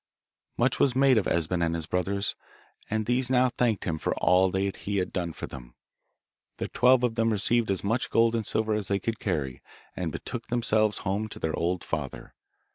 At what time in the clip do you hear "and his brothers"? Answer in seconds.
1.63-2.33